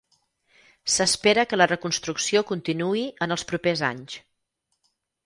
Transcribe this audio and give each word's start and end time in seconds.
S'espera 0.93 1.43
que 1.51 1.59
la 1.59 1.67
reconstrucció 1.71 2.41
continuï 2.53 3.05
en 3.27 3.37
els 3.37 3.45
propers 3.53 3.85
anys. 3.91 4.17